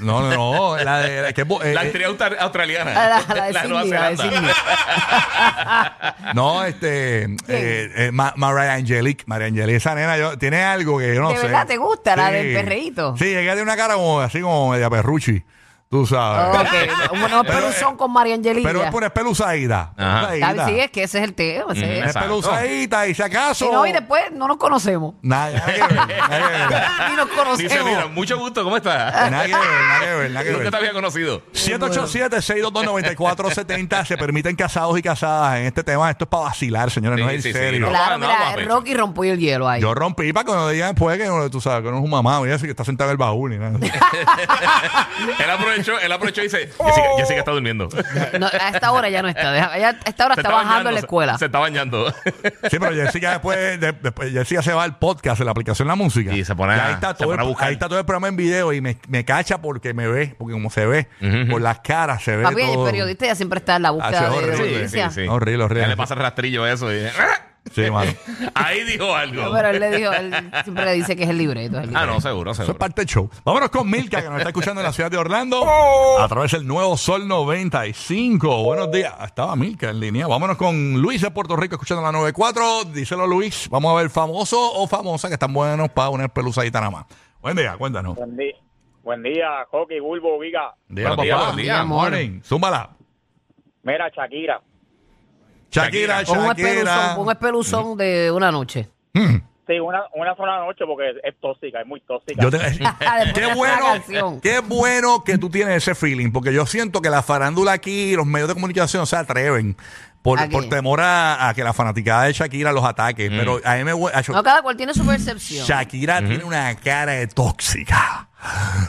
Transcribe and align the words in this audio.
No, 0.00 0.20
no, 0.22 0.30
no. 0.30 0.76
La 0.84 0.98
de. 0.98 1.22
la 1.22 1.32
que 1.32 1.42
eh, 1.42 1.72
La 1.74 1.84
eh, 1.84 1.86
actriz 1.86 2.06
australiana. 2.38 2.92
La, 2.94 3.22
la 3.34 3.44
de 3.46 3.52
La 3.52 3.64
Nueva 3.64 4.10
de 4.10 4.16
Zelanda. 4.16 4.54
No, 6.34 6.64
este. 6.64 7.24
eh, 7.24 7.36
eh, 7.48 8.10
Ma- 8.12 8.32
Mariah 8.36 8.74
Angelique. 8.74 9.24
Mariah 9.26 9.48
Angelique, 9.48 9.76
esa 9.76 9.94
nena 9.94 10.16
yo, 10.16 10.38
tiene 10.38 10.62
algo 10.62 10.98
que 10.98 11.14
yo 11.14 11.20
no 11.22 11.30
¿De 11.30 11.36
sé. 11.36 11.42
verdad 11.42 11.66
te 11.66 11.76
gusta, 11.76 12.16
la 12.16 12.30
del 12.30 12.54
perreíto? 12.54 13.16
Sí, 13.16 13.26
ella 13.26 13.52
tiene 13.52 13.62
una 13.62 13.76
cara 13.76 13.94
como 13.94 14.20
así 14.20 14.40
como 14.40 14.70
media 14.70 14.88
perruchi. 14.90 15.42
Tú 15.90 16.06
sabes. 16.06 16.56
Ok, 16.60 16.68
un 17.14 17.20
buen 17.20 17.32
peluzón 17.44 17.96
con 17.96 18.12
María 18.12 18.36
Angelina. 18.36 18.68
Pero 18.68 18.84
es 18.84 18.92
por 18.92 19.02
espeluzadita. 19.02 19.92
Ajá. 19.96 20.34
espeluzadita. 20.34 20.66
Sí, 20.68 20.78
es 20.78 20.90
que 20.92 21.02
ese 21.02 21.18
es 21.18 21.24
el 21.24 21.34
tema. 21.34 21.72
ese 21.72 21.82
es. 21.82 21.90
Es 21.90 21.98
Exacto. 21.98 22.18
espeluzadita 22.20 23.06
y 23.08 23.14
si 23.16 23.22
acaso. 23.22 23.66
Y 23.66 23.72
no, 23.72 23.84
y 23.84 23.90
después 23.92 24.30
no 24.30 24.46
nos 24.46 24.56
conocemos. 24.58 25.16
Nada, 25.20 25.50
nada 25.50 25.66
que 25.66 25.72
ver. 25.82 25.94
Nada 25.96 26.38
que 26.38 26.46
ver. 26.46 26.60
Ni 27.10 27.16
nos 27.16 27.28
Dice, 27.58 27.74
mira, 27.80 27.82
conocemos. 27.82 28.12
mucho 28.14 28.38
gusto, 28.38 28.62
¿cómo 28.62 28.76
estás? 28.76 29.30
Nada 29.32 29.46
que 29.46 29.52
ver, 29.52 29.64
nada 29.88 30.00
que 30.00 30.14
ver, 30.14 30.30
nada 30.30 30.44
que 30.44 30.52
Nunca 30.52 30.70
te 30.70 30.76
había 30.76 30.92
conocido. 30.92 31.42
787-622-9470 31.54 34.04
se 34.06 34.16
permiten 34.16 34.54
casados 34.54 34.96
y 34.96 35.02
casadas 35.02 35.58
en 35.58 35.66
este 35.66 35.82
tema. 35.82 36.08
Esto 36.08 36.22
es 36.22 36.28
para 36.30 36.44
vacilar, 36.44 36.88
señores, 36.92 37.18
no 37.18 37.28
Sí, 37.30 37.34
es 37.34 37.34
en 37.34 37.42
sí, 37.42 37.52
sí, 37.52 37.58
serio. 37.58 37.80
no. 37.80 37.88
Claro, 37.88 38.16
no, 38.18 38.28
mira, 38.28 38.38
guapecho. 38.44 38.68
Rocky 38.68 38.94
rompió 38.94 39.32
el 39.32 39.40
hielo 39.40 39.68
ahí. 39.68 39.82
Yo 39.82 39.92
rompí 39.92 40.32
para 40.32 40.44
que 40.46 40.52
no 40.52 40.68
digan 40.68 40.90
después 40.90 41.18
que 41.18 41.26
no, 41.26 41.50
tú 41.50 41.60
sabes 41.60 41.82
que 41.84 41.90
no 41.90 41.98
es 41.98 42.04
un 42.04 42.10
mamá, 42.10 42.40
y 42.46 42.52
así 42.52 42.66
que 42.66 42.70
está 42.70 42.84
sentado 42.84 43.10
en 43.10 43.14
el 43.14 43.18
baúl. 43.18 43.50
Ni 43.50 43.58
nada. 43.58 43.76
él 45.79 45.79
aprovechó, 45.80 45.98
él 46.06 46.12
aprovechó 46.12 46.40
y 46.40 46.44
dice, 46.44 46.58
Jessica, 46.68 47.08
Jessica 47.18 47.38
está 47.40 47.50
durmiendo. 47.52 47.88
No, 48.38 48.46
a 48.46 48.68
esta 48.70 48.92
hora 48.92 49.08
ya 49.08 49.22
no 49.22 49.28
está. 49.28 49.52
Deja- 49.52 49.76
ella- 49.76 49.96
a 50.04 50.08
esta 50.08 50.26
hora 50.26 50.34
está, 50.36 50.48
bajando 50.50 50.88
en 50.90 50.94
la 50.94 51.00
se- 51.00 51.06
escuela. 51.06 51.38
Se 51.38 51.46
está 51.46 51.58
bañando. 51.58 52.12
Sí, 52.70 52.78
pero 52.78 52.92
Jessica 52.94 53.30
después, 53.32 53.80
de- 53.80 53.92
después 53.92 54.32
Jessica 54.32 54.62
se 54.62 54.72
va 54.72 54.84
al 54.84 54.98
podcast, 54.98 55.40
en 55.40 55.46
la 55.46 55.52
aplicación 55.52 55.88
La 55.88 55.94
Música. 55.94 56.32
Y 56.34 56.44
se 56.44 56.54
pone 56.54 56.74
a- 56.74 56.86
ahí 56.86 56.92
está, 56.94 57.08
se 57.08 57.14
todo 57.18 57.28
pone 57.30 57.40
a 57.40 57.44
el, 57.44 57.48
buscar. 57.48 57.68
ahí 57.68 57.74
está 57.74 57.88
todo 57.88 57.98
el 57.98 58.04
programa 58.04 58.28
en 58.28 58.36
video 58.36 58.72
y 58.72 58.80
me, 58.80 58.96
me 59.08 59.24
cacha 59.24 59.60
porque 59.60 59.94
me 59.94 60.06
ve, 60.08 60.34
porque 60.38 60.52
como 60.52 60.70
se 60.70 60.86
ve, 60.86 61.08
por 61.50 61.60
las 61.60 61.80
caras 61.80 62.22
se 62.22 62.36
ve 62.36 62.42
Papi, 62.44 62.60
el 62.62 62.72
todo. 62.74 62.84
periodista 62.86 63.26
ya 63.26 63.34
siempre 63.34 63.58
está 63.58 63.76
en 63.76 63.82
la 63.82 63.88
Ah, 63.88 63.92
búsqueda 63.92 64.18
sí, 64.18 64.24
de, 64.24 64.30
de 64.30 64.36
horrible. 64.36 64.56
Sí, 64.56 64.62
audiencia. 64.74 65.10
sí, 65.10 65.22
sí. 65.22 65.28
Horrible, 65.28 65.64
horrible. 65.64 65.82
Ya 65.82 65.88
le 65.88 65.96
pasa 65.96 66.14
el 66.14 66.20
rastrillo 66.20 66.66
eso. 66.66 66.92
Y, 66.92 67.06
Sí, 67.72 67.90
mano. 67.90 68.10
ahí 68.54 68.82
dijo 68.84 69.14
algo. 69.14 69.42
No, 69.42 69.52
pero 69.52 69.68
él 69.68 69.78
le 69.80 69.96
dijo, 69.96 70.12
él 70.12 70.34
siempre 70.64 70.84
le 70.84 70.92
dice 70.94 71.14
que 71.16 71.22
es 71.22 71.28
el 71.30 71.38
libreto. 71.38 71.78
es 71.78 71.88
el 71.88 71.96
Ah, 71.96 72.04
no, 72.06 72.20
seguro, 72.20 72.50
Eso 72.50 72.62
es 72.62 72.66
seguro. 72.66 72.78
parte 72.78 73.02
del 73.02 73.08
show. 73.08 73.30
Vámonos 73.44 73.70
con 73.70 73.88
Milka, 73.88 74.20
que 74.22 74.28
nos 74.28 74.38
está 74.38 74.48
escuchando 74.50 74.80
en 74.80 74.86
la 74.86 74.92
ciudad 74.92 75.10
de 75.10 75.16
Orlando 75.16 75.64
a 76.20 76.26
través 76.28 76.50
del 76.52 76.66
nuevo 76.66 76.96
Sol 76.96 77.28
95. 77.28 78.62
Buenos 78.64 78.90
días. 78.90 79.14
Estaba 79.24 79.54
Milka 79.56 79.90
en 79.90 80.00
línea. 80.00 80.26
Vámonos 80.26 80.56
con 80.56 81.00
Luis 81.00 81.20
de 81.22 81.30
Puerto 81.30 81.56
Rico 81.56 81.76
escuchando 81.76 82.02
la 82.02 82.12
94. 82.12 82.84
Díselo, 82.92 83.26
Luis. 83.26 83.68
Vamos 83.70 83.92
a 83.92 84.00
ver 84.02 84.10
famoso 84.10 84.58
o 84.74 84.86
famosa 84.86 85.28
que 85.28 85.34
están 85.34 85.52
buenos 85.52 85.88
para 85.90 86.08
una 86.10 86.28
peluzadita 86.28 86.80
nada 86.80 86.90
más. 86.90 87.06
Buen 87.40 87.56
día, 87.56 87.76
cuéntanos. 87.78 88.16
Buen 88.16 88.36
día, 88.36 88.54
buen 89.02 89.22
día, 89.22 89.46
Coqui, 89.70 89.98
Bulbo, 90.00 90.38
Viga. 90.38 90.74
Día, 90.88 91.08
Buenos 91.08 91.24
días, 91.24 91.36
papá. 91.36 91.46
buenos 91.52 91.62
días, 91.62 91.86
morning. 91.86 92.40
Zúmbala. 92.42 92.90
Mira, 93.82 94.10
Shakira. 94.14 94.60
Shakira, 95.70 96.22
un 96.28 97.30
espeluzón, 97.30 97.84
un 97.92 97.98
de 97.98 98.30
una 98.30 98.50
noche. 98.50 98.88
Sí, 99.14 99.78
una, 99.78 100.02
una 100.16 100.34
sola 100.34 100.58
noche 100.58 100.84
porque 100.84 101.10
es, 101.10 101.16
es 101.22 101.40
tóxica, 101.40 101.80
es 101.80 101.86
muy 101.86 102.00
tóxica. 102.00 102.42
Yo 102.42 102.50
te- 102.50 102.58
qué 103.34 103.54
bueno, 103.54 103.84
canción. 103.92 104.40
qué 104.40 104.58
bueno 104.58 105.22
que 105.22 105.38
tú 105.38 105.48
tienes 105.48 105.76
ese 105.76 105.94
feeling, 105.94 106.32
porque 106.32 106.52
yo 106.52 106.66
siento 106.66 107.00
que 107.00 107.08
la 107.08 107.22
farándula 107.22 107.70
aquí, 107.72 108.16
los 108.16 108.26
medios 108.26 108.48
de 108.48 108.54
comunicación 108.54 109.06
se 109.06 109.14
atreven 109.14 109.76
por, 110.22 110.40
¿A 110.40 110.48
qué? 110.48 110.52
por 110.52 110.68
temor 110.68 111.00
a, 111.00 111.48
a 111.48 111.54
que 111.54 111.62
la 111.62 111.72
fanaticada 111.72 112.24
de 112.24 112.32
Shakira 112.32 112.72
los 112.72 112.84
ataque. 112.84 113.30
Pero 113.30 113.60
a 113.64 113.76
mí 113.76 113.84
me 113.84 113.92
hue- 113.94 114.10
a- 114.12 114.32
No, 114.32 114.42
cada 114.42 114.60
cual 114.62 114.76
tiene 114.76 114.92
su 114.92 115.06
percepción. 115.06 115.64
Shakira 115.64 116.18
tiene 116.18 116.42
una 116.42 116.74
cara 116.74 117.12
de 117.12 117.28
tóxica. 117.28 118.28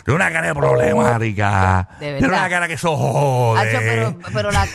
Tiene 0.06 0.16
una 0.16 0.32
cara 0.32 0.48
de 0.48 0.56
problemática. 0.56 1.88
De 2.00 2.06
tiene 2.06 2.14
verdad. 2.22 2.40
una 2.40 2.50
cara 2.50 2.68
que 2.68 2.74
eso 2.74 2.96
jode. 2.96 3.60
Hacho, 3.62 3.78
pero, 3.80 4.18
pero 4.34 4.52
la 4.52 4.68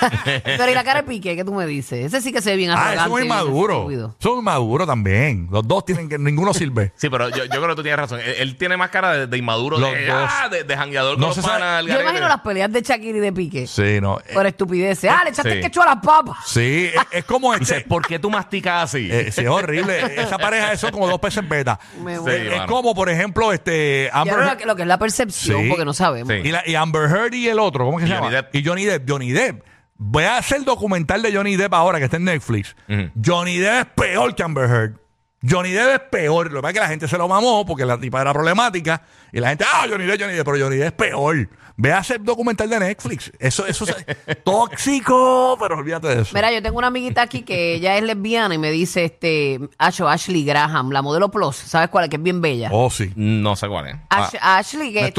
pero 0.44 0.70
y 0.70 0.74
la 0.74 0.84
cara 0.84 1.02
de 1.02 1.08
Piqué 1.08 1.36
que 1.36 1.44
tú 1.44 1.52
me 1.54 1.66
dices 1.66 2.06
ese 2.06 2.20
sí 2.20 2.32
que 2.32 2.40
se 2.40 2.50
ve 2.50 2.56
bien 2.56 2.70
ah, 2.70 2.74
arrogante 2.74 3.02
es 3.02 3.08
muy 3.08 3.22
bien 3.22 3.28
maduro. 3.34 3.74
estúpido. 3.74 4.16
Muy 4.34 4.42
maduro 4.42 4.86
también. 4.86 5.48
Los 5.50 5.66
dos 5.66 5.84
tienen 5.84 6.08
que, 6.08 6.18
ninguno 6.18 6.54
sirve. 6.54 6.92
Sí, 6.96 7.08
pero 7.10 7.28
yo, 7.28 7.44
yo 7.44 7.50
creo 7.50 7.68
que 7.68 7.74
tú 7.74 7.82
tienes 7.82 7.98
razón. 7.98 8.20
Él, 8.20 8.34
él 8.38 8.56
tiene 8.56 8.76
más 8.76 8.90
cara 8.90 9.12
de, 9.12 9.26
de 9.26 9.36
inmaduro, 9.38 9.78
Los 9.78 9.92
de, 9.92 10.06
dos. 10.06 10.30
ah, 10.30 10.48
de, 10.48 10.64
de 10.64 10.76
jangueador 10.76 11.18
No 11.18 11.26
con 11.26 11.34
se 11.34 11.40
los 11.40 11.46
sabe- 11.50 11.60
panas. 11.60 11.78
al 11.80 11.86
yo 11.86 11.92
garete. 11.92 12.08
imagino 12.10 12.28
las 12.28 12.40
peleas 12.40 12.72
de 12.72 12.82
Shakira 12.82 13.18
y 13.18 13.20
de 13.20 13.32
Piqué 13.32 13.66
Sí, 13.66 14.00
no. 14.00 14.18
por 14.32 14.46
estupideces 14.46 15.10
ah 15.10 15.22
le 15.24 15.30
echaste 15.30 15.54
Sí. 15.54 15.60
quechua 15.60 15.84
a 15.84 15.94
las 15.94 16.04
papas 16.04 16.36
Sí, 16.46 16.90
es, 16.94 17.02
es 17.18 17.24
como 17.24 17.54
Dice, 17.60 17.78
este. 17.78 17.88
¿por 17.88 18.06
qué 18.06 18.18
tú 18.18 18.30
masticas 18.30 18.84
así? 18.84 19.08
Eh, 19.10 19.30
sí, 19.32 19.42
es 19.42 19.48
horrible. 19.48 20.20
Esa 20.20 20.38
pareja 20.38 20.72
eso 20.72 20.90
como 20.92 21.08
dos 21.08 21.18
peces 21.20 21.38
en 21.42 21.48
beta. 21.48 21.78
Me 22.02 22.14
Sí, 22.16 22.20
muero. 22.22 22.50
es 22.52 22.58
mano. 22.58 22.66
como, 22.72 22.94
por 22.94 23.08
ejemplo, 23.10 23.52
este 23.52 24.09
Amber 24.12 24.38
lo, 24.44 24.56
que- 24.56 24.66
lo 24.66 24.76
que 24.76 24.82
es 24.82 24.88
la 24.88 24.98
percepción 24.98 25.62
Sí. 25.62 25.68
porque 25.68 25.84
no 25.84 25.92
sabemos 25.94 26.32
Sí. 26.32 26.40
y, 26.48 26.52
la- 26.52 26.62
y 26.66 26.74
Amber 26.74 27.10
Heard 27.10 27.34
y 27.34 27.48
el 27.48 27.58
otro, 27.58 27.84
¿cómo 27.84 27.98
es 27.98 28.04
que 28.04 28.08
Y 28.10 28.12
se 28.12 28.18
Johnny 28.18 28.30
llama? 28.30 28.42
Depp. 28.42 28.54
Y 28.54 28.64
Johnny 28.64 28.84
Depp. 28.84 29.10
Johnny 29.10 29.30
Depp. 29.32 29.62
Voy 30.02 30.24
a 30.24 30.38
hacer 30.38 30.58
el 30.58 30.64
documental 30.64 31.20
de 31.22 31.34
Johnny 31.34 31.56
Depp 31.56 31.74
ahora 31.74 31.98
que 31.98 32.04
está 32.06 32.16
en 32.16 32.24
Netflix. 32.24 32.74
Ujú. 32.88 33.10
Johnny 33.22 33.58
Depp 33.58 33.86
es 34.00 34.06
peor 34.06 34.34
que 34.34 34.42
Amber 34.42 34.70
Heard. 34.70 34.99
Johnny 35.42 35.70
Depp 35.70 35.88
es 36.02 36.08
peor. 36.10 36.52
Lo 36.52 36.58
que 36.58 36.62
pasa 36.62 36.68
es 36.70 36.74
que 36.74 36.80
la 36.80 36.88
gente 36.88 37.08
se 37.08 37.16
lo 37.18 37.26
mamó 37.28 37.64
porque 37.64 37.84
la 37.86 37.98
tipa 37.98 38.20
era 38.20 38.32
problemática. 38.32 39.02
Y 39.32 39.40
la 39.40 39.48
gente, 39.50 39.64
ah, 39.72 39.86
Johnny 39.88 40.04
Depp, 40.04 40.20
Johnny 40.20 40.34
Depp. 40.34 40.44
Pero 40.46 40.64
Johnny 40.64 40.76
Depp 40.76 40.86
es 41.00 41.08
peor. 41.08 41.48
Ve 41.76 41.92
a 41.92 41.98
hacer 41.98 42.22
documental 42.22 42.68
de 42.68 42.78
Netflix. 42.78 43.32
Eso, 43.38 43.66
eso 43.66 43.86
es 43.86 44.44
tóxico, 44.44 45.56
pero 45.58 45.78
olvídate 45.78 46.08
de 46.08 46.22
eso. 46.22 46.32
Mira, 46.34 46.52
yo 46.52 46.62
tengo 46.62 46.76
una 46.76 46.88
amiguita 46.88 47.22
aquí 47.22 47.42
que 47.42 47.74
ella 47.74 47.96
es 47.96 48.02
lesbiana 48.02 48.54
y 48.54 48.58
me 48.58 48.70
dice, 48.70 49.04
este, 49.04 49.58
Acho, 49.78 50.06
Ashley 50.08 50.44
Graham, 50.44 50.90
la 50.90 51.00
modelo 51.00 51.30
Plus, 51.30 51.56
¿sabes 51.56 51.88
cuál 51.88 52.04
es? 52.04 52.10
Que 52.10 52.16
es 52.16 52.22
bien 52.22 52.42
bella. 52.42 52.68
Oh, 52.70 52.90
sí. 52.90 53.10
No 53.16 53.56
sé 53.56 53.66
cuál 53.68 53.86
es. 53.88 53.94
Ash- 54.10 54.36
Ah, 54.42 54.58
Ashley, 54.58 54.92
que... 54.92 55.10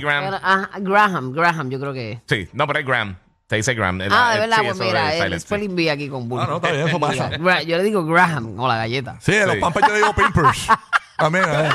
Graham. 0.00 0.40
Ah, 0.42 0.68
Graham, 0.80 1.32
Graham, 1.32 1.70
yo 1.70 1.78
creo 1.78 1.92
que 1.92 2.12
es. 2.12 2.18
Sí, 2.26 2.48
no, 2.54 2.66
pero 2.66 2.80
es 2.80 2.86
Graham. 2.86 3.16
Te 3.50 3.56
dice 3.56 3.74
Graham. 3.74 4.00
Ah, 4.12 4.34
de 4.34 4.38
verdad, 4.40 4.58
sí, 4.58 4.62
pues 4.64 4.78
mira, 4.78 5.12
el 5.16 5.32
sí. 5.34 5.40
spelling 5.40 5.74
bee 5.74 5.90
aquí 5.90 6.08
con 6.08 6.28
Bulbo. 6.28 6.44
Ah, 6.44 6.46
no, 6.48 6.56
está 6.58 6.70
bien, 6.70 6.86
eso 6.86 7.00
pasa. 7.00 7.30
Yo 7.64 7.76
le 7.78 7.82
digo 7.82 8.04
Graham, 8.04 8.54
o 8.60 8.68
la 8.68 8.76
galleta. 8.76 9.16
Sí, 9.18 9.36
a 9.36 9.44
los 9.46 9.56
Sí. 9.56 9.60
pampers 9.60 9.86
yo 9.88 9.92
le 9.92 9.98
digo 9.98 10.14
pimpers. 10.14 10.68
También, 11.18 11.44
eh. 11.48 11.68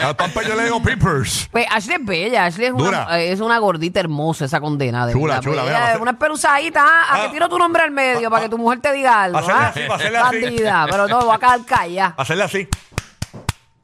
a 0.00 0.06
los 0.08 0.14
pampers 0.16 0.48
yo 0.48 0.56
le 0.56 0.64
digo 0.64 0.82
pimpers. 0.82 1.48
Pues 1.52 1.64
Ashley 1.70 1.94
es 2.00 2.04
bella, 2.04 2.44
Ashley 2.46 2.66
es 2.66 2.72
Dura. 2.76 3.04
una, 3.06 3.20
eh, 3.20 3.30
es 3.30 3.38
una 3.40 3.56
gordita 3.58 4.00
hermosa, 4.00 4.46
esa 4.46 4.60
condena. 4.60 5.06
De 5.06 5.12
Chula, 5.12 5.34
verdad. 5.36 5.42
chula, 5.44 5.62
Pues 5.62 5.72
mira, 5.74 5.90
ella 5.92 6.02
una 6.02 6.10
espeluzadita, 6.10 6.84
ah, 6.84 7.04
a 7.08 7.14
Ah. 7.14 7.26
que 7.26 7.32
tiro 7.34 7.48
tu 7.48 7.56
nombre 7.56 7.84
al 7.84 7.92
medio 7.92 8.28
para 8.28 8.42
que 8.42 8.48
tu 8.48 8.58
mujer 8.58 8.80
te 8.80 8.92
diga 8.92 9.22
algo. 9.22 9.38
Hacerle 9.38 9.60
ah. 9.62 9.68
así, 9.68 9.80
hacerle 9.88 10.18
así. 10.18 10.40
Bandida, 10.42 10.86
pero 10.90 11.06
no, 11.06 11.24
va 11.24 11.36
a 11.36 11.38
quedar 11.38 11.64
callada. 11.64 12.14
Hacerle 12.18 12.42
así. 12.42 12.68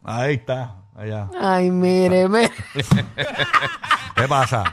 Ahí 0.03 0.35
está. 0.35 0.75
Allá. 0.99 1.29
Ay, 1.41 1.71
mire, 1.71 2.29
mire. 2.29 2.51
¿Qué 4.17 4.27
pasa? 4.27 4.65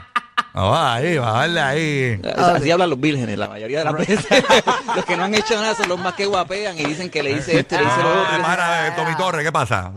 Ah, 0.58 0.64
va 0.70 0.94
ahí, 0.94 1.18
va, 1.18 1.32
darle 1.32 1.60
ahí. 1.60 2.20
Así 2.34 2.70
hablan 2.70 2.88
los 2.88 2.98
vírgenes 2.98 3.36
la 3.36 3.46
mayoría 3.46 3.80
de 3.80 3.84
las 3.84 3.92
veces. 3.92 4.26
los 4.96 5.04
que 5.04 5.14
no 5.14 5.24
han 5.24 5.34
hecho 5.34 5.54
nada 5.54 5.74
son 5.74 5.86
los 5.90 5.98
más 5.98 6.14
que 6.14 6.24
guapean 6.24 6.78
y 6.78 6.84
dicen 6.84 7.10
que 7.10 7.22
le 7.22 7.34
dice 7.34 7.58
esto 7.58 7.74
y 7.74 7.78
le 7.78 7.84
dice 7.84 8.02
lo 8.02 8.08
otro. 8.08 8.22
Ah, 8.26 8.38
para, 8.42 8.88
eh, 8.88 8.92
Tommy 8.96 9.14
Torres, 9.16 9.44
¿qué 9.44 9.52
pasa? 9.52 9.92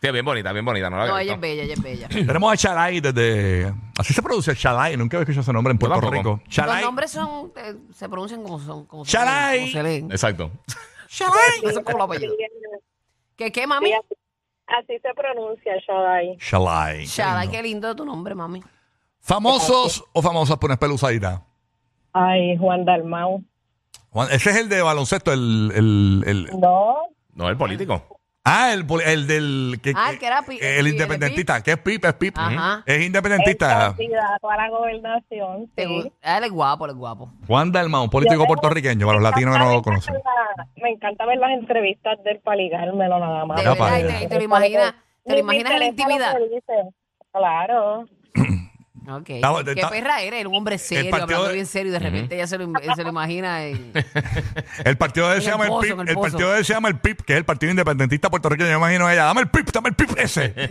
Sí, 0.00 0.10
bien 0.12 0.24
bonita, 0.24 0.52
bien 0.52 0.64
bonita. 0.64 0.88
No, 0.90 0.96
la 0.98 1.06
No, 1.08 1.18
ella 1.18 1.34
es 1.34 1.40
bella, 1.40 1.62
ella 1.64 1.74
es 1.74 1.82
bella. 1.82 2.08
Tenemos 2.08 2.52
a 2.52 2.56
Chalai 2.56 3.00
desde. 3.00 3.74
Así 3.98 4.14
se 4.14 4.22
produce 4.22 4.54
Chalai. 4.54 4.96
Nunca 4.96 5.16
había 5.16 5.24
escuchado 5.24 5.42
ese 5.42 5.52
nombre 5.52 5.72
en 5.72 5.78
Puerto. 5.78 6.08
Rico. 6.08 6.40
Chalai. 6.48 6.76
Los 6.76 6.84
nombres 6.84 7.10
son, 7.10 7.52
eh, 7.56 7.74
se 7.92 8.08
pronuncian 8.08 8.44
como 8.44 8.60
son. 8.60 8.86
Como 8.86 9.04
se 9.04 9.10
Shalai. 9.10 9.58
leen, 9.58 9.60
como 9.60 9.72
se 9.72 9.82
leen. 9.82 10.10
Exacto. 10.12 10.52
Eso 11.10 11.68
es 11.68 11.78
como 11.80 11.98
los 11.98 12.06
apellidos. 12.06 12.36
¿Qué, 13.36 13.50
qué, 13.50 13.66
mami? 13.66 13.88
Sí, 13.88 13.94
así, 14.68 14.98
se 15.00 15.14
pronuncia 15.14 15.72
Shaddai. 15.84 16.36
Chalai. 16.38 17.04
Shalai, 17.06 17.50
qué 17.50 17.60
lindo 17.60 17.96
tu 17.96 18.04
nombre, 18.04 18.36
mami. 18.36 18.62
¿Famosos 19.20 20.04
o 20.12 20.22
famosas 20.22 20.56
por 20.58 20.68
una 20.68 20.74
espeluzadita? 20.74 21.42
Ay, 22.12 22.56
Juan 22.56 22.84
Dalmau. 22.84 23.42
Juan- 24.10 24.28
Ese 24.32 24.50
es 24.50 24.56
el 24.56 24.68
de 24.68 24.82
baloncesto, 24.82 25.32
el. 25.32 25.70
el, 25.74 26.24
el- 26.26 26.60
No, 26.60 26.96
No, 27.34 27.48
el 27.48 27.56
político. 27.56 28.02
ah, 28.44 28.72
el, 28.72 28.84
poli- 28.86 29.04
el 29.06 29.26
del. 29.28 29.78
Que, 29.82 29.92
Ah, 29.94 30.10
el 30.10 30.18
que 30.18 30.26
era 30.26 30.42
pi- 30.42 30.58
el, 30.60 30.78
el 30.78 30.88
independentista, 30.88 31.62
que 31.62 31.72
es 31.72 31.78
Pip, 31.78 32.04
es 32.04 32.14
Pip. 32.14 32.34
Ajá. 32.36 32.82
Es 32.86 33.02
independentista. 33.06 33.94
candidato 33.96 34.50
a 34.50 34.56
la 34.56 34.68
gobernación. 34.70 35.70
Te 35.76 35.84
Sí. 35.86 35.88
gu- 35.88 36.12
Ah, 36.22 36.38
él 36.38 36.44
es 36.44 36.50
guapo, 36.50 36.86
él 36.86 36.90
es 36.92 36.96
guapo. 36.96 37.30
Juan 37.46 37.70
Dalmau, 37.70 38.02
un 38.04 38.10
político 38.10 38.42
Yo- 38.42 38.46
puertorriqueño, 38.48 39.06
para 39.06 39.20
los 39.20 39.30
latinos 39.30 39.54
que 39.56 39.62
no 39.62 39.72
lo 39.74 39.82
conocen. 39.82 40.16
Me 40.76 40.90
encanta 40.90 41.24
ver 41.26 41.38
las 41.38 41.50
entrevistas 41.52 42.18
del 42.24 42.40
para 42.40 42.56
ligármelo 42.56 43.20
nada 43.20 43.44
más. 43.44 43.58
De 43.58 43.62
Ya, 43.64 43.70
verdad, 43.74 43.90
y 43.90 44.02
allá. 44.02 44.18
te, 44.18 44.24
y 44.24 44.28
te 44.28 44.34
lo 44.38 44.42
imaginas, 44.42 44.94
te 45.24 45.30
lo 45.30 45.34
me 45.36 45.40
imaginas 45.40 45.72
en 45.74 45.78
la 45.78 45.84
interesa 45.86 46.08
lo 46.08 46.14
intimidad. 46.14 46.36
que 46.38 46.54
dice. 46.54 46.94
Claro. 47.32 48.06
Ok. 49.08 49.30
Estaba- 49.30 49.64
Qué 49.64 49.72
está- 49.72 49.88
perra 49.90 50.20
eres, 50.20 50.44
un 50.46 50.54
hombre 50.54 50.76
serio, 50.78 51.10
partido 51.10 51.24
hablando 51.24 51.48
de- 51.48 51.54
bien 51.54 51.66
serio, 51.66 51.88
y 51.88 51.92
de 51.92 51.98
repente 51.98 52.34
ella 52.34 52.46
se 52.46 52.58
lo, 52.58 52.70
se 52.94 53.02
lo 53.02 53.08
imagina 53.08 53.64
en... 53.64 53.92
El 54.84 54.96
partido 54.98 55.28
de 55.30 55.36
él 55.36 55.42
se 55.42 55.48
el 55.48 55.52
llama 55.54 55.64
el 55.64 55.70
pozo, 55.70 55.80
PIP. 55.82 56.00
el 56.00 56.08
El 56.08 56.14
pozo. 56.14 56.30
partido 56.30 56.52
de 56.52 56.58
él 56.58 56.64
se 56.64 56.72
llama 56.74 56.88
el 56.88 56.98
PIP, 56.98 57.20
que 57.22 57.32
es 57.32 57.38
el 57.38 57.44
Partido 57.44 57.70
Independentista 57.70 58.28
Puertorriqueño. 58.30 58.68
Yo 58.70 58.78
me 58.78 58.86
imagino 58.86 59.06
a 59.06 59.12
ella. 59.14 59.24
Dame 59.24 59.40
el 59.40 59.48
PIP, 59.48 59.70
dame 59.72 59.88
el 59.88 59.94
PIP 59.94 60.18
ese. 60.18 60.52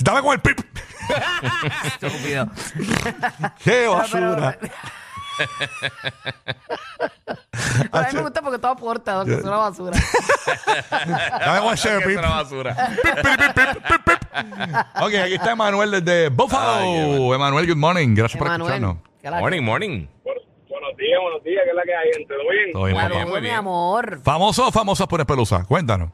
dame 0.00 0.22
con 0.22 0.32
el 0.34 0.40
PIP. 0.40 0.58
Estúpido. 1.86 2.48
Qué 3.58 3.64
Pero- 3.64 3.96
basura. 3.96 4.58
Pero 7.90 8.04
a 8.04 8.08
mí 8.08 8.14
me 8.14 8.20
gusta 8.20 8.42
porque 8.42 8.58
todo 8.58 8.70
aporta, 8.72 9.24
que 9.24 9.34
es 9.34 9.42
una 9.44 9.56
basura. 9.56 9.98
Dame 11.40 11.60
con 11.60 11.74
ese 11.74 11.88
Que 11.88 11.96
PIP. 11.98 12.08
es 12.10 12.18
una 12.18 12.28
basura. 12.28 12.74
Pip, 13.02 13.14
pip, 13.14 13.24
pip, 13.24 13.54
pip, 13.54 13.86
pip, 13.88 14.02
pip. 14.04 14.21
Ok, 15.02 15.14
aquí 15.24 15.34
está 15.34 15.52
Emanuel 15.52 15.90
desde 15.90 16.28
Buffalo. 16.28 17.34
Emanuel, 17.34 17.66
good 17.66 17.76
morning. 17.76 18.14
Gracias 18.14 18.38
por 18.38 18.50
escucharnos. 18.50 18.96
Morning, 19.40 19.62
morning. 19.62 20.06
Buenos 20.24 20.96
días, 20.96 21.20
buenos 21.20 21.44
días, 21.44 21.62
¿qué 21.64 21.70
es 21.70 21.76
la 21.76 21.82
que 21.82 21.94
hay, 21.94 22.08
gente? 22.12 22.34
¿Todo 22.34 22.48
bien? 22.50 22.72
Todo 22.72 22.84
bien, 22.84 22.96
Saludos, 22.96 23.18
papá. 23.18 23.30
muy 23.30 23.40
bien. 23.40 23.52
mi 23.52 23.58
amor. 23.58 24.20
¿Famoso 24.22 24.68
o 24.68 24.72
famosa 24.72 25.06
por 25.06 25.20
Espelusa? 25.20 25.64
Cuéntanos. 25.66 26.10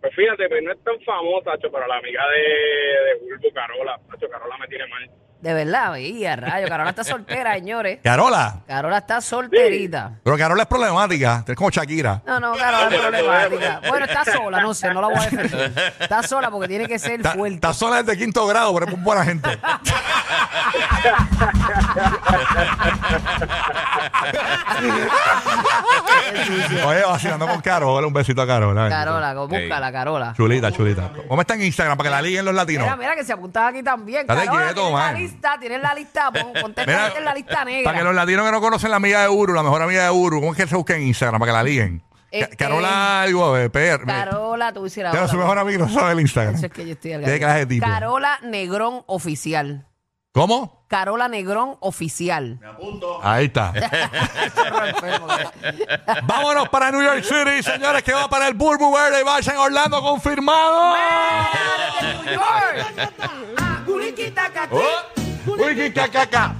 Pues 0.00 0.14
fíjate, 0.14 0.48
pues 0.48 0.62
no 0.62 0.72
es 0.72 0.82
tan 0.84 0.94
famosa, 1.04 1.52
Hacho, 1.52 1.68
pero 1.72 1.86
la 1.86 1.96
amiga 1.98 2.22
de, 2.34 2.40
de 2.40 3.14
Bulbo, 3.34 3.48
Carola, 3.52 3.98
Hacho, 4.14 4.28
Carola 4.30 4.56
me 4.58 4.66
tiene 4.68 4.86
mal. 4.86 5.10
De 5.40 5.54
verdad, 5.54 5.92
veía, 5.92 6.34
rayo. 6.34 6.66
Carola 6.66 6.90
está 6.90 7.04
soltera, 7.04 7.54
señores. 7.54 8.00
Carola. 8.02 8.56
Carola 8.66 8.98
está 8.98 9.20
solterita. 9.20 10.12
Pero 10.24 10.36
Carola 10.36 10.62
es 10.62 10.68
problemática. 10.68 11.44
Es 11.46 11.54
como 11.54 11.70
Shakira. 11.70 12.22
No, 12.26 12.40
no, 12.40 12.54
Carola 12.54 12.88
es 12.96 13.00
problemática. 13.00 13.80
Bueno, 13.88 14.06
está 14.06 14.24
sola, 14.24 14.60
no 14.60 14.74
sé, 14.74 14.92
no 14.92 15.00
la 15.00 15.06
voy 15.08 15.16
a 15.18 15.20
defender. 15.30 15.94
Está 16.00 16.22
sola 16.24 16.50
porque 16.50 16.66
tiene 16.66 16.86
que 16.88 16.98
ser 16.98 17.12
Está, 17.20 17.32
fuerte. 17.34 17.54
está 17.54 17.72
sola 17.72 18.02
desde 18.02 18.18
quinto 18.18 18.44
grado, 18.48 18.74
pero 18.74 18.86
es 18.86 18.92
muy 18.96 19.04
buena 19.04 19.24
gente. 19.24 19.48
Oye, 26.86 27.02
vacilando 27.06 27.46
con 27.46 27.60
Carola. 27.60 28.06
Un 28.06 28.12
besito 28.12 28.42
a 28.42 28.46
Carola. 28.46 28.88
Carola, 28.88 29.34
go- 29.34 29.48
búscala, 29.48 29.92
Carola. 29.92 30.32
Chulita, 30.36 30.72
chulita. 30.72 31.10
¿Cómo 31.28 31.40
está 31.42 31.54
en 31.54 31.62
Instagram 31.62 31.96
para 31.96 32.08
que 32.08 32.14
la 32.16 32.22
liguen 32.22 32.44
los 32.44 32.54
latinos? 32.54 32.84
Mira, 32.84 32.96
mira 32.96 33.14
que 33.14 33.24
se 33.24 33.32
apuntan 33.32 33.66
aquí 33.66 33.82
también. 33.82 34.22
Estate 34.22 34.46
Carola, 34.46 34.64
quieto, 34.66 34.90
man. 34.90 35.16
Lista, 35.32 35.56
tienes 35.60 35.82
la 35.82 35.94
lista, 35.94 36.30
pon, 36.32 36.52
ponte 36.60 36.86
Mira, 36.86 37.12
en 37.16 37.24
la 37.24 37.34
lista 37.34 37.64
negra. 37.64 37.84
Para 37.84 37.98
que 37.98 38.04
los 38.04 38.14
latinos 38.14 38.46
que 38.46 38.52
no 38.52 38.60
conocen 38.60 38.90
la 38.90 38.96
amiga 38.96 39.22
de 39.22 39.28
Uru, 39.28 39.54
la 39.54 39.62
mejor 39.62 39.82
amiga 39.82 40.04
de 40.04 40.10
Uru, 40.10 40.40
¿cómo 40.40 40.52
es 40.52 40.56
que 40.58 40.66
se 40.66 40.74
busca 40.76 40.96
en 40.96 41.02
Instagram 41.02 41.38
para 41.40 41.52
que 41.52 41.56
la 41.56 41.62
liguen? 41.62 41.98
Ca- 42.00 42.06
Este- 42.30 42.56
Carola 42.56 43.22
algo 43.22 43.54
de 43.54 43.70
PR. 43.70 44.04
Carola, 44.04 44.72
tú 44.72 44.84
hicieras 44.86 45.14
Pero 45.14 45.28
su 45.28 45.36
mejor 45.36 45.58
amigo 45.58 45.86
no 45.86 45.92
sabe 45.92 46.12
el 46.12 46.20
Instagram. 46.20 46.56
Eso 46.56 46.66
es 46.66 46.72
que 46.72 46.84
yo 46.86 46.92
estoy 46.92 47.12
al 47.14 47.20
¿Qué 47.22 47.26
garete. 47.38 47.44
clase 47.44 47.58
de 47.60 47.66
tipo? 47.66 47.86
Carola 47.86 48.38
Negrón 48.42 49.02
Oficial. 49.06 49.86
¿Cómo? 50.32 50.84
Carola 50.88 51.28
Negrón 51.28 51.76
Oficial. 51.80 52.60
Ahí 53.22 53.46
está. 53.46 53.72
Vámonos 56.24 56.68
para 56.68 56.90
New 56.90 57.02
York 57.02 57.22
City, 57.24 57.62
señores, 57.62 58.02
que 58.02 58.12
va 58.12 58.28
para 58.28 58.46
el 58.48 58.54
Burbu 58.54 58.94
Verde 58.94 59.20
y 59.20 59.24
vayan 59.24 59.56
a 59.56 59.60
Orlando 59.62 60.02
confirmado. 60.02 60.94
Uy, 63.86 64.14
qué 65.66 65.92
cacaca. 65.92 66.56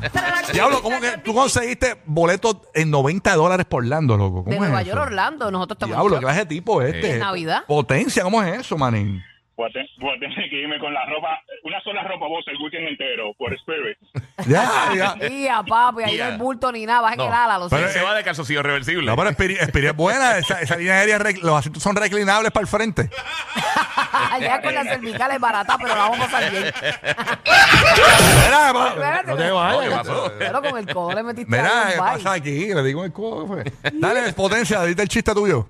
Diablo, 0.52 0.82
¿cómo 0.82 1.00
que 1.00 1.18
tú 1.18 1.34
conseguiste 1.34 1.96
boletos 2.06 2.58
en 2.74 2.90
90 2.90 3.34
dólares 3.34 3.66
por 3.66 3.82
Orlando, 3.82 4.16
loco? 4.16 4.44
¿Cómo 4.44 4.50
De 4.50 4.54
es 4.56 4.60
Nueva 4.60 4.82
eso? 4.82 4.90
York, 4.90 5.02
Orlando. 5.02 5.50
Nosotros 5.50 5.76
estamos 5.76 5.96
Diablo, 5.96 6.16
¿qué 6.16 6.20
clase 6.24 6.38
de 6.40 6.46
tipo 6.46 6.82
es 6.82 6.94
este? 6.94 7.12
¿En 7.14 7.18
Navidad? 7.20 7.64
Potencia, 7.66 8.22
¿cómo 8.22 8.42
es 8.42 8.60
eso, 8.60 8.76
manín? 8.78 9.22
Voy 9.58 9.69
a, 9.69 9.72
te- 9.72 9.90
voy 9.99 10.14
a 10.16 10.20
tener 10.20 10.49
que 10.49 10.56
irme 10.62 10.78
con 10.78 10.94
la 10.94 11.05
ropa, 11.06 11.37
una 11.64 11.81
sola 11.82 12.05
ropa 12.05 12.28
vos 12.28 12.44
el 12.46 12.56
weekend 12.62 12.87
entero, 12.88 13.34
por 13.37 13.52
Spirit. 13.55 13.99
Ya, 14.46 14.70
ya. 14.94 15.16
Ya, 15.28 15.62
papi, 15.64 16.05
ahí 16.05 16.12
no 16.12 16.16
Ya. 16.19 16.26
hay 16.28 16.37
bulto 16.38 16.70
ni 16.70 16.87
nada. 16.87 17.00
Baja 17.00 17.16
No. 17.16 17.26
el 17.26 17.32
ala, 17.32 17.58
lo 17.58 17.69
Pero- 17.69 17.88
sé. 17.88 17.94
Se 17.99 18.05
va 18.05 18.14
de 18.14 18.22
calzoncillo 18.22 18.62
reversible. 18.62 19.05
No, 19.05 19.16
pero 19.16 19.31
Spirit, 19.31 19.60
Spirit 19.62 19.90
es 19.90 19.96
buena. 19.96 20.38
Esa, 20.38 20.60
esa 20.60 20.76
línea 20.76 20.94
aérea, 20.94 21.19
rec- 21.19 21.40
los 21.43 21.56
asientos 21.58 21.82
son 21.82 21.96
reclinables 21.96 22.52
para 22.52 22.62
el 22.62 22.69
frente. 22.69 23.10
Allá 24.31 24.62
con 24.62 24.72
las 24.72 24.87
cervicales 24.87 25.40
baratas, 25.40 25.76
pero 25.76 25.88
la 25.88 25.94
vamos 26.08 26.20
a 26.20 26.22
pasar 26.31 26.50
bien. 26.52 26.64
Mira, 26.64 26.72
pa- 28.72 28.88
Espérate, 28.90 29.26
no 29.26 29.37
te 29.37 29.43
pero- 29.43 29.54
vayas. 29.56 29.84
¿qué 29.88 29.90
pasó? 29.96 30.32
Pero 30.38 30.62
con 30.62 30.78
el 30.78 30.94
codo 30.94 31.12
le 31.14 31.22
metiste 31.25 31.50
Mira, 31.56 31.70
¿qué 31.88 31.88
bye. 31.90 31.99
pasa 31.99 32.32
aquí? 32.34 32.75
Le 32.75 32.82
digo 32.84 33.04
el 33.04 33.12
codo. 33.12 33.46
fue. 33.49 33.64
Dale, 33.94 34.32
potencia, 34.34 34.82
dite 34.84 35.02
el 35.02 35.08
chiste 35.08 35.34
tuyo. 35.34 35.69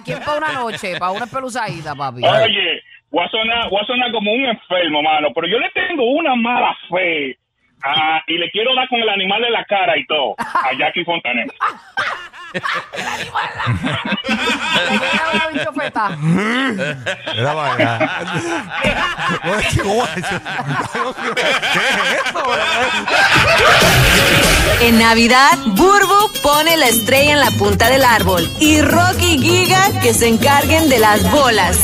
¿A 0.00 0.02
quién 0.02 0.18
para 0.20 0.38
una 0.38 0.52
noche? 0.52 0.98
Para 0.98 1.12
una 1.12 1.24
espeluzadita, 1.24 1.94
papi. 1.94 2.22
Oye, 2.24 2.82
voy 3.10 3.24
a, 3.24 3.28
sonar, 3.28 3.68
voy 3.68 3.80
a 3.82 3.86
sonar 3.86 4.10
como 4.12 4.32
un 4.32 4.46
enfermo, 4.46 5.02
mano, 5.02 5.28
pero 5.34 5.46
yo 5.46 5.58
le 5.58 5.70
tengo 5.70 6.04
una 6.04 6.34
mala 6.34 6.74
fe. 6.88 7.36
Ah, 7.82 8.22
y 8.26 8.36
le 8.36 8.50
quiero 8.50 8.74
dar 8.74 8.88
con 8.88 9.00
el 9.00 9.08
animal 9.08 9.44
en 9.44 9.52
la 9.52 9.64
cara 9.64 9.96
y 9.96 10.04
todo, 10.06 10.34
a 10.38 10.72
Jackie 10.78 11.04
Fontanet. 11.04 11.50
En 24.80 24.98
Navidad, 24.98 25.58
Burbu 25.66 26.32
pone 26.42 26.76
la 26.76 26.88
estrella 26.88 27.32
en 27.32 27.40
la 27.40 27.50
punta 27.52 27.88
del 27.90 28.04
árbol 28.04 28.50
y 28.60 28.80
Rocky 28.80 29.34
y 29.34 29.38
Giga 29.38 30.00
que 30.00 30.14
se 30.14 30.26
encarguen 30.26 30.88
de 30.88 30.98
las 30.98 31.30
bolas. 31.30 31.76